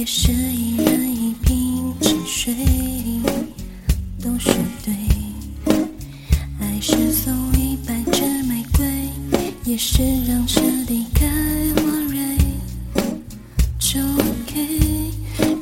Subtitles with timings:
[0.00, 2.54] 也是一人一瓶汽水，
[4.18, 4.50] 都是
[4.82, 4.94] 对。
[6.58, 8.86] 爱是送一百支玫瑰，
[9.66, 11.26] 也是让彻底开
[11.76, 12.38] 花蕊。
[13.78, 15.12] 就 OK，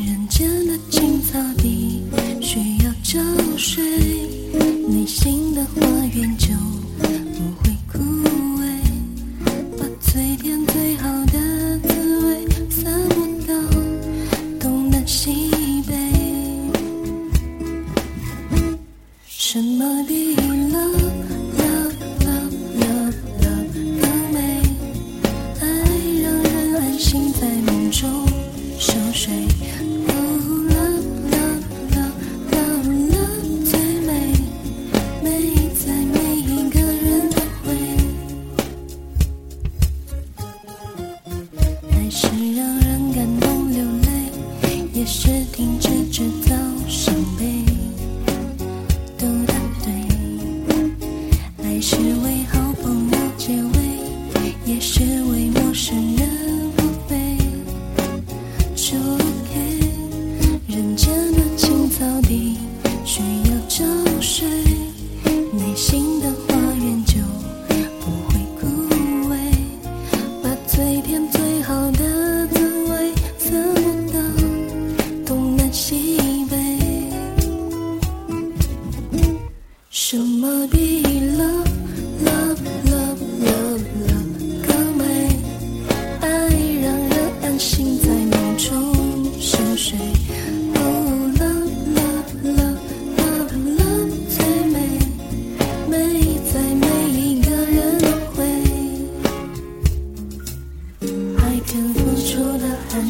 [0.00, 2.02] 人间的青草地
[2.42, 3.20] 需要浇
[3.56, 3.84] 水，
[4.88, 5.80] 内心的花
[6.12, 6.48] 园就
[7.34, 8.00] 不会枯
[8.58, 8.66] 萎。
[9.78, 11.38] 把最甜最好的
[19.54, 21.12] 什么比 love
[21.58, 21.94] love
[22.26, 24.60] love love love 更美
[25.60, 25.64] 爱
[26.20, 28.26] 让人安心在梦中
[28.80, 29.32] 熟睡
[30.08, 30.14] Oh
[30.70, 31.62] love love
[32.50, 34.10] love love 最美
[35.22, 35.28] 美
[35.72, 37.30] 在每一个人
[37.62, 37.70] 会
[41.92, 42.26] 爱是
[42.56, 44.10] 让人感动流泪
[44.92, 46.56] 也是停止制造
[46.88, 47.73] 伤悲。
[51.86, 53.78] 是为好朋友解围，
[54.64, 56.26] 也是为陌生人
[56.78, 57.36] 付费。
[58.74, 59.52] 就 OK，
[60.66, 62.56] 人间的青草地
[63.04, 63.84] 需要浇
[64.22, 64.48] 水，
[65.52, 67.20] 内心的花园就
[68.00, 68.66] 不会枯
[69.28, 69.36] 萎。
[70.42, 74.18] 把最甜最好的滋味散播到
[75.26, 76.56] 东南西北。
[79.90, 81.02] 什么比
[81.36, 81.63] love love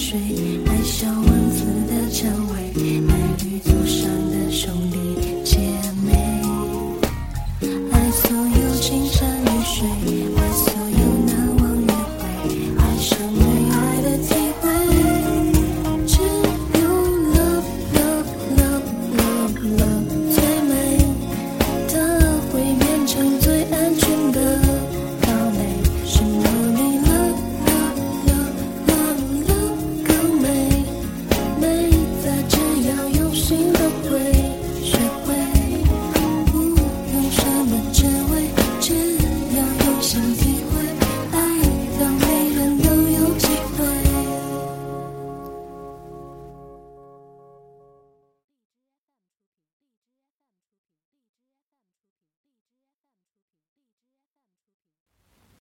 [0.00, 0.18] 水，
[0.66, 1.39] 爱笑，我